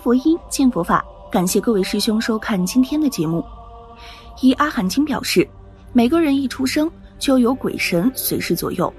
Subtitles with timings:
[0.00, 1.04] 佛音，见佛法。
[1.30, 3.44] 感谢各位师兄收看今天的节目。
[4.40, 5.46] 依阿含经表示，
[5.92, 8.92] 每个人一出生就有鬼神随时左右，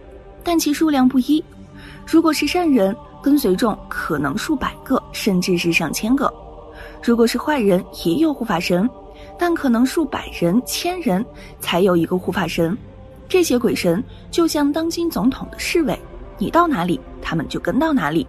[0.43, 1.43] 但其数量不一。
[2.05, 6.31] 如果是善人，跟随众可能数百个，甚至是上千个；
[7.01, 8.87] 如果是坏人，也有护法神，
[9.39, 11.25] 但可能数百人、千人
[11.59, 12.77] 才有一个护法神。
[13.27, 15.99] 这些鬼神就像当今总统的侍卫，
[16.37, 18.27] 你到哪里，他们就跟到哪里。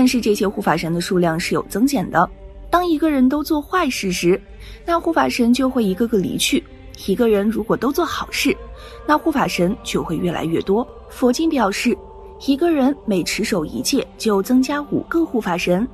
[0.00, 2.26] 但是这些护法神的数量是有增减的。
[2.70, 4.40] 当一个人都做坏事时，
[4.86, 6.58] 那护法神就会一个个离去；
[7.06, 8.56] 一个人如果都做好事，
[9.06, 10.88] 那护法神就会越来越多。
[11.10, 11.94] 佛经表示，
[12.46, 15.86] 一个人每持守一戒，就增加五个护法神，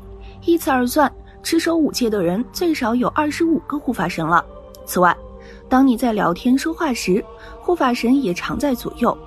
[0.45, 1.13] 依此而算，
[1.43, 4.47] 持守五戒的人最少有二十五个护法神了。
[4.85, 5.13] 此外，
[5.69, 7.25] 当你在聊天说话时，
[7.59, 9.19] 护法神也常在左右。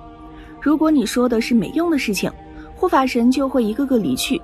[0.58, 2.32] 如果你说的是没用的事情，
[2.74, 4.40] 护法神就会一个个离去。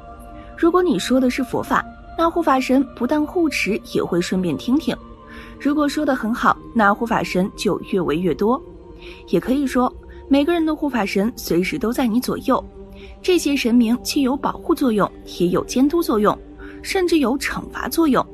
[0.57, 1.85] 如果你说的是佛法，
[2.17, 4.97] 那护法神不但护持，也会顺便听听。
[5.61, 8.61] 如果说的很好，那护法神就越围越多。
[9.29, 9.93] 也可以说，
[10.29, 12.63] 每个人的护法神随时都在你左右。
[13.21, 16.37] 这些神明既有保护作用，也有监督作用，
[16.83, 18.25] 甚至有惩罚作用。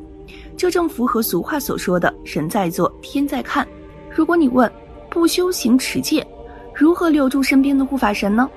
[0.56, 3.66] 这正符合俗话所说的“神在做，天在看”。
[4.14, 4.70] 如果你问
[5.10, 6.24] 不修行持戒，
[6.72, 8.48] 如何留住身边的护法神呢？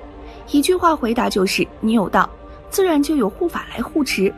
[0.52, 2.30] 一句话回答就是：你有道。
[2.76, 4.30] 自然就有护法来护持。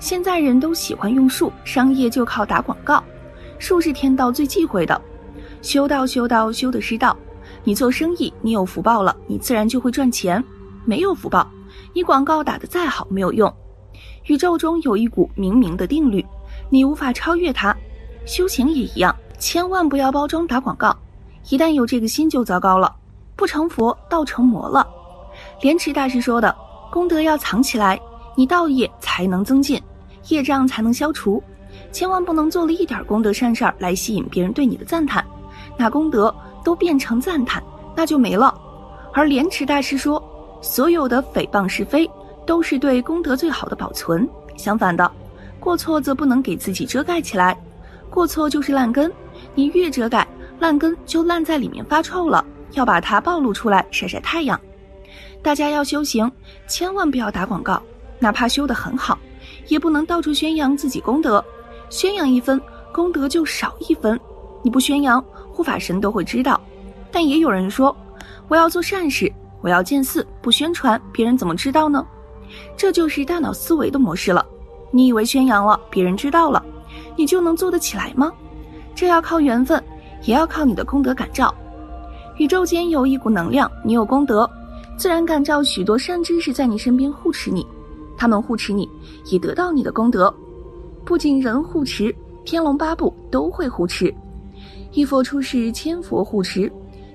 [0.00, 3.04] 现在人都喜欢用术，商业就靠打广告。
[3.58, 4.98] 术是天道最忌讳的，
[5.60, 7.14] 修道修道修的是道。
[7.64, 10.42] 你做生意，你有福报了，你自然就会赚钱；
[10.86, 11.46] 没有福报，
[11.92, 13.54] 你广告打得再好没有用。
[14.24, 16.24] 宇宙中有一股冥冥的定律，
[16.70, 17.76] 你无法超越它。
[18.24, 20.96] 修行也一样，千万不要包装打广告。
[21.50, 22.96] 一旦有这个心就糟糕了，
[23.36, 24.88] 不成佛道成魔了。
[25.60, 26.56] 莲池大师说的。
[26.96, 28.00] 功德要藏起来，
[28.34, 29.78] 你道业才能增进，
[30.28, 31.42] 业障才能消除。
[31.92, 35.22] 千万不能做了一点功德善事儿来吸引别人对你的赞叹，
[35.76, 36.34] 那功德
[36.64, 37.62] 都变成赞叹，
[37.94, 38.58] 那就没了。
[39.12, 40.18] 而莲池大师说，
[40.62, 42.10] 所有的诽谤是非，
[42.46, 44.26] 都是对功德最好的保存。
[44.56, 45.12] 相反的，
[45.60, 47.54] 过错则不能给自己遮盖起来，
[48.08, 49.12] 过错就是烂根，
[49.54, 50.26] 你越遮盖，
[50.60, 52.42] 烂根就烂在里面发臭了，
[52.72, 54.58] 要把它暴露出来晒晒太阳。
[55.42, 56.30] 大家要修行，
[56.66, 57.80] 千万不要打广告，
[58.18, 59.18] 哪怕修得很好，
[59.68, 61.44] 也不能到处宣扬自己功德，
[61.90, 62.60] 宣扬一分
[62.92, 64.18] 功德就少一分。
[64.62, 66.60] 你不宣扬，护法神都会知道。
[67.12, 67.96] 但也有人说，
[68.48, 72.04] 我要做善事，我要建寺，不宣传，别人怎么知道呢？
[72.76, 74.44] 这就是大脑思维的模式了。
[74.90, 76.64] 你以为宣扬了，别人知道了，
[77.16, 78.32] 你就能做得起来吗？
[78.94, 79.82] 这要靠缘分，
[80.22, 81.54] 也要靠你的功德感召。
[82.36, 84.50] 宇宙间有一股能量，你有功德。
[84.96, 87.66] 自然感召许多善知识在你身边护持你，
[88.16, 88.88] 他们护持你，
[89.26, 90.32] 也得到你的功德。
[91.04, 92.14] 不仅人护持，
[92.44, 94.12] 天龙八部都会护持。
[94.92, 96.70] 一佛出世，千佛护持。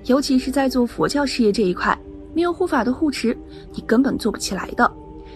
[0.06, 1.96] 尤其是在做佛教事业这一块，
[2.32, 3.36] 没有护法的护持，
[3.72, 4.90] 你根本做不起来的。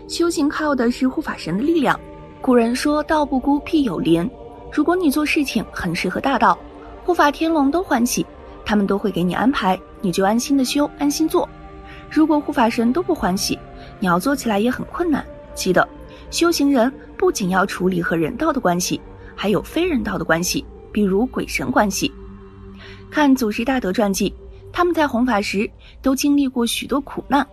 [0.09, 1.99] 修行靠的是护法神的力量。
[2.41, 4.29] 古人说道不孤，必有邻。
[4.73, 6.57] 如果你做事情很适合大道，
[7.05, 8.25] 护法天龙都欢喜，
[8.65, 11.49] 他们都会给你安排，你就安心的修，安心做。
[12.11, 13.59] 如果护法神都不欢喜，
[13.99, 15.25] 你要做起来也很困难。
[15.55, 15.87] 记得，
[16.31, 19.01] 修行人不仅要处理和人道的关系，
[19.35, 22.13] 还有非人道的关系，比如鬼神关系。
[23.11, 24.33] 看祖师大德传记，
[24.73, 25.71] 他们在弘法时
[26.03, 27.47] 都经历过许多苦难，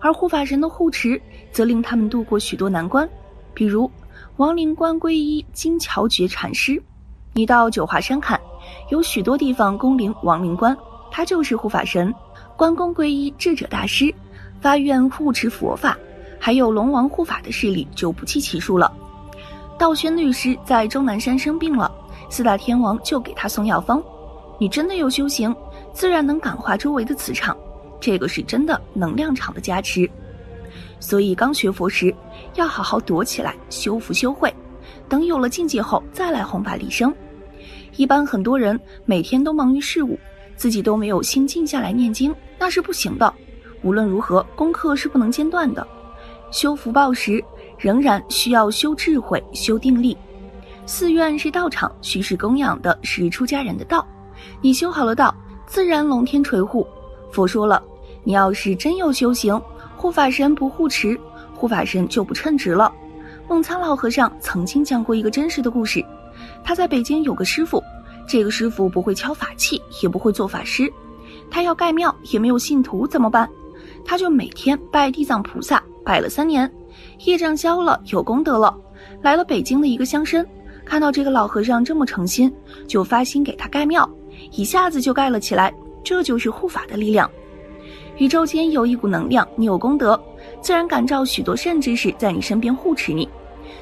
[0.00, 1.20] 而护法神的护持
[1.52, 3.08] 则令他们度过许多难关。
[3.54, 3.90] 比如，
[4.36, 6.82] 王灵官皈依金桥觉禅师，
[7.32, 8.38] 你到九华山看，
[8.90, 10.76] 有许多地方恭临王灵官，
[11.10, 12.12] 他就是护法神。
[12.56, 14.12] 关公皈依智者大师，
[14.62, 15.96] 发愿护持佛法，
[16.40, 18.90] 还有龙王护法的势力就不计其数了。
[19.78, 21.92] 道宣律师在终南山生病了，
[22.30, 24.02] 四大天王就给他送药方。
[24.58, 25.54] 你真的有修行，
[25.92, 27.54] 自然能感化周围的磁场，
[28.00, 30.10] 这个是真的能量场的加持。
[30.98, 32.14] 所以刚学佛时，
[32.54, 34.50] 要好好躲起来修福修慧，
[35.10, 37.14] 等有了境界后再来弘法利生。
[37.96, 40.18] 一般很多人每天都忙于事务。
[40.56, 43.32] 自己都没有心静下来念经，那是不行的。
[43.82, 45.86] 无论如何，功课是不能间断的。
[46.50, 47.44] 修福报时，
[47.78, 50.16] 仍然需要修智慧、修定力。
[50.86, 54.06] 寺院是道场，虚实供养的是出家人的道。
[54.60, 55.34] 你修好了道，
[55.66, 56.86] 自然龙天垂护。
[57.30, 57.82] 佛说了，
[58.24, 59.60] 你要是真有修行，
[59.96, 61.18] 护法神不护持，
[61.54, 62.92] 护法神就不称职了。
[63.48, 66.04] 梦参老和尚曾经讲过一个真实的故事，
[66.64, 67.82] 他在北京有个师傅。
[68.26, 70.92] 这个师傅不会敲法器，也不会做法师，
[71.50, 73.48] 他要盖庙也没有信徒怎么办？
[74.04, 76.70] 他就每天拜地藏菩萨，拜了三年，
[77.24, 78.76] 业障消了，有功德了，
[79.22, 80.44] 来了北京的一个乡绅，
[80.84, 82.52] 看到这个老和尚这么诚心，
[82.86, 84.08] 就发心给他盖庙，
[84.52, 85.72] 一下子就盖了起来。
[86.04, 87.28] 这就是护法的力量。
[88.18, 90.20] 宇宙间有一股能量，你有功德，
[90.60, 93.28] 自然感召许多善知识在你身边护持你，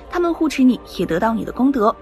[0.08, 1.94] 他们护持你也得到你的功德。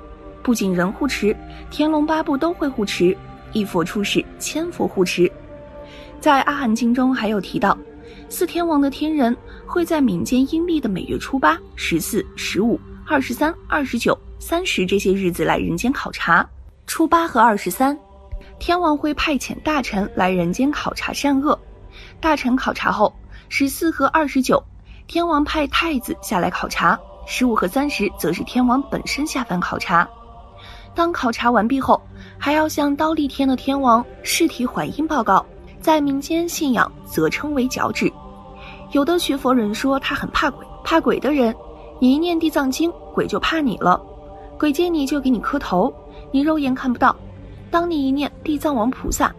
[0.43, 1.37] 不仅人护持，
[1.71, 3.17] 天龙八部都会护持。
[3.53, 5.31] 一佛出世，千佛护持。
[6.21, 7.77] 在《阿含经》中还有提到，
[8.29, 9.37] 四天王的天人
[9.67, 16.49] 会在民间阴历的每月初八、十四、十五、二十三、二十九、三十这些日子来人间考察。
[16.87, 17.97] 初八和二十三，
[18.59, 21.59] 天王会派遣大臣来人间考察善恶。
[22.21, 23.15] 大臣考察后，
[23.49, 24.63] 十四和二十九，
[25.07, 26.99] 天王派太子下来考察。
[27.27, 30.09] 十五和三十，则是天王本身下凡考察。
[30.95, 32.01] 当考察完毕后，
[32.39, 35.45] 还要向刀立天的天王试题还阴报告。
[35.81, 38.13] 在民间信仰则称为脚趾。
[38.93, 41.53] 有的学佛人说他很怕鬼，怕鬼的人，
[41.99, 44.01] 你一念地藏经，鬼就怕你了。
[44.57, 45.93] 鬼见你就给你磕头，
[46.31, 47.17] 你肉眼看不到。
[47.69, 49.35] 当你一念地藏王菩萨，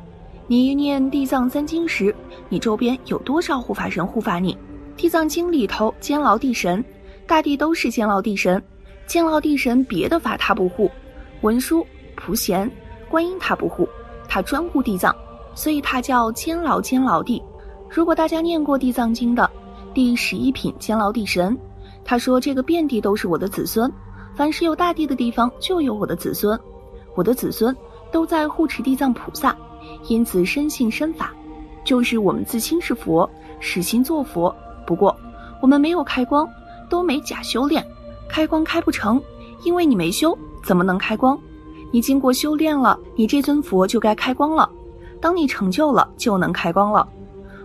[0.47, 2.13] 你一念地藏三经时，
[2.49, 4.57] 你周边有多少护法神护法你？
[4.97, 6.83] 地藏经里头监牢地神，
[7.25, 8.61] 大地都是监牢地神，
[9.07, 10.91] 监牢地神别的法他不护。
[11.43, 11.85] 文殊、
[12.15, 12.71] 普贤、
[13.09, 13.87] 观音他不护，
[14.29, 15.13] 他专护地藏，
[15.53, 17.43] 所以他叫监牢监牢地。
[17.89, 19.49] 如果大家念过《地藏经》的
[19.93, 21.57] 第十一品监牢地神，
[22.05, 23.91] 他说这个遍地都是我的子孙，
[24.33, 26.57] 凡是有大地的地方就有我的子孙，
[27.13, 27.75] 我的子孙
[28.09, 29.53] 都在护持地藏菩萨，
[30.07, 31.33] 因此深信身法，
[31.83, 33.29] 就是我们自心是佛，
[33.59, 34.55] 使心做佛。
[34.87, 35.13] 不过
[35.61, 36.47] 我们没有开光，
[36.89, 37.85] 都没假修炼，
[38.29, 39.21] 开光开不成，
[39.65, 40.37] 因为你没修。
[40.63, 41.37] 怎么能开光？
[41.91, 44.67] 你经过修炼了，你这尊佛就该开光了。
[45.21, 47.07] 当你成就了，就能开光了。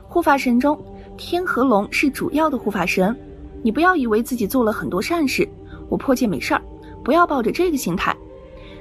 [0.06, 0.78] 护法神中，
[1.16, 3.16] 天和龙是主要的护法神。
[3.62, 5.48] 你不要以为自己做了很多善事，
[5.88, 6.62] 我破戒没事儿，
[7.02, 8.14] 不要抱着这个心态。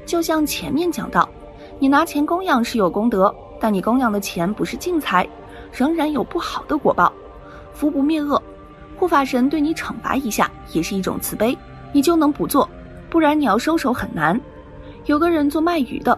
[0.06, 1.28] 就像前面讲到，
[1.80, 5.28] 你拿钱供养是有功德，但你供养的钱不是净财，
[5.72, 7.12] 仍然有不好的果报。
[7.74, 8.42] 福不灭恶，
[8.98, 11.58] 护法神对你惩罚一下也是一种慈悲，
[11.92, 12.70] 你就能不做。
[13.10, 14.40] 不然你要收手很难。
[15.06, 16.18] 有个人做卖鱼的，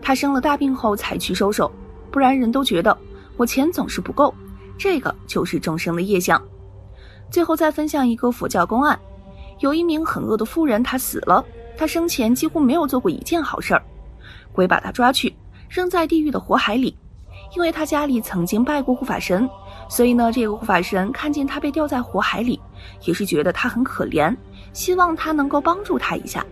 [0.00, 1.70] 他生了大病后才去收手，
[2.10, 2.96] 不然人都觉得
[3.36, 4.32] 我钱总是不够。
[4.76, 6.40] 这个就是众生的业相。
[7.30, 8.98] 最后再分享一个佛教公案：
[9.58, 11.44] 有一名很恶的妇人，她死了，
[11.76, 13.82] 她生前几乎没有做过一件好事儿，
[14.52, 15.34] 鬼把她抓去
[15.68, 16.96] 扔在地狱的火海里。
[17.54, 19.48] 因为他家里曾经拜过护法神，
[19.88, 22.60] 所以呢，这个护法神看见他被掉在火海里，
[23.04, 24.34] 也是觉得他很可怜。
[24.72, 26.44] 希望他能够帮助他一下，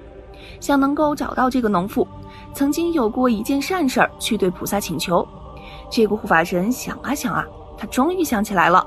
[0.58, 2.06] 想能够找到这个农妇，
[2.54, 5.26] 曾经有过一件善事儿，去对菩萨请求。
[5.90, 7.46] 这个护法神想啊想啊，
[7.76, 8.84] 他终于想起来了，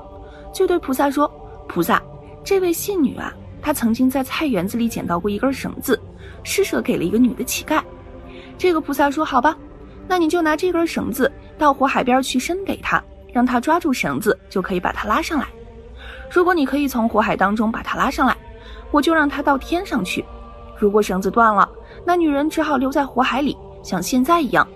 [0.52, 1.30] 就对菩萨说
[1.68, 2.02] ：“菩萨，
[2.42, 3.32] 这位信女啊，
[3.62, 5.98] 她曾经在菜园子里捡到过一根绳子，
[6.42, 7.80] 施舍给了一个女的乞丐。”
[8.58, 9.56] 这个菩萨说：“好吧，
[10.08, 11.30] 那你就拿这根绳子
[11.60, 13.00] 到火海边去伸给他，
[13.32, 15.46] 让他抓住绳子，就可以把他拉上来。
[16.28, 18.36] 如果你可以从火海当中把他拉上来。”
[18.92, 20.24] 我就让他到天上去。
[20.76, 21.68] 如果绳子断了，
[22.04, 24.66] 那女人只好留在火海里，像现在一样。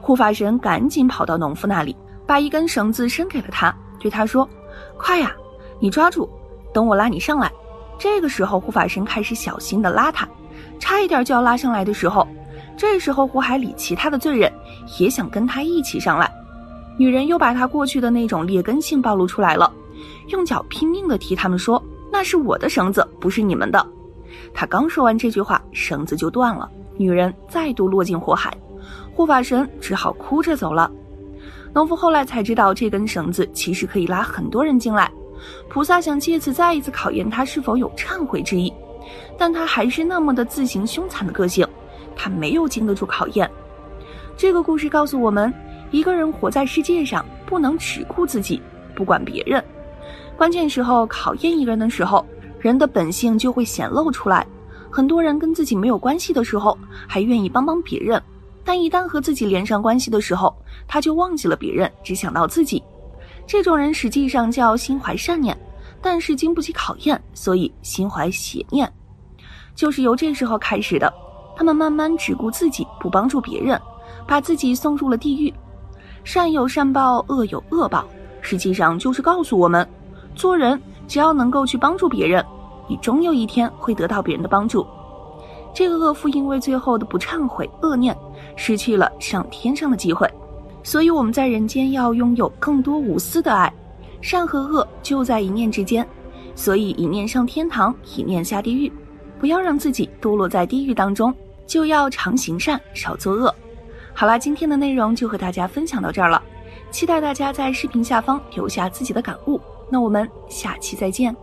[0.00, 4.48] 护法神赶紧跑到农夫那里，把一根绳子伸给了他，对他说
[4.96, 5.34] ：“快呀，
[5.80, 6.30] 你抓住，
[6.72, 7.50] 等我拉你上来。”
[7.98, 10.28] 这个时候，护法神开始小心地拉他，
[10.78, 12.24] 差一点就要拉上来的时候，
[12.76, 14.52] 这时候火海里其他的罪人
[14.98, 16.30] 也想跟他一起上来。
[16.96, 19.72] 女人又把她过去的那种劣根性暴露出来了，
[20.28, 21.82] 用脚拼命地踢他们说。
[22.12, 23.84] 那是我的绳子，不是你们的。
[24.52, 28.56] 他刚说完这句话，绳子就断了，女人再度落进火海，
[29.12, 30.88] 护法神只好哭着走了。
[31.72, 35.10] 农夫后来才知道，这根绳子其实可以拉很多人进来。
[35.68, 38.72] 菩萨想借此再一次考验他是否有忏悔之意，
[39.36, 41.66] 但他还是那么的自行凶残的个性，
[42.16, 43.50] 他没有经得住考验。
[44.36, 45.52] 这个故事告诉我们，
[45.90, 48.60] 一个人活在世界上，不能只顾自己，
[48.94, 49.62] 不管别人。
[50.36, 52.26] 关键时候考验一个人的时候，
[52.58, 54.46] 人的本性就会显露出来。
[54.90, 58.20] 很多人跟自己没有关系的时候，还愿意帮帮别人；
[58.64, 60.54] 但一旦和自己连上关系的时候，
[60.86, 62.82] 他就忘记了别人，只想到自己。
[63.46, 65.56] 这种人实际上叫心怀善念，
[66.00, 68.90] 但是经不起考验，所以心怀邪念。
[69.74, 71.12] 就是由这时候开始的，
[71.56, 73.80] 他们慢慢只顾自己，不帮助别人，
[74.26, 75.52] 把自己送入了地狱。
[76.24, 78.04] 善有善报，恶有恶报，
[78.40, 79.86] 实际上就是告诉我们。
[80.34, 82.44] 做人只要能够去帮助别人，
[82.88, 84.86] 你终有一天会得到别人的帮助。
[85.72, 88.16] 这个恶妇因为最后的不忏悔恶念，
[88.56, 90.28] 失去了上天上的机会。
[90.82, 93.72] 所以我们在人间要拥有更多无私的爱，
[94.20, 96.06] 善和恶就在一念之间。
[96.54, 98.92] 所以一念上天堂，一念下地狱。
[99.40, 101.34] 不要让自己堕落在地狱当中，
[101.66, 103.54] 就要常行善，少作恶。
[104.14, 106.42] 好了，今天的内容就和大家分享到这儿了，
[106.90, 109.60] 期待大家在视频下方留下自己的感悟。
[109.90, 111.34] 那我们下期再见。